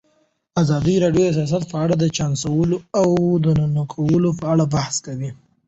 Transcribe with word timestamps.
ازادي 0.61 0.95
راډیو 1.03 1.27
د 1.31 1.33
سیاست 1.37 1.63
په 1.71 1.77
اړه 1.83 1.95
د 1.97 2.05
چانسونو 2.17 2.77
او 2.99 3.07
ننګونو 3.45 4.29
په 4.39 4.45
اړه 4.53 4.63
بحث 4.73 4.95
کړی. 5.05 5.29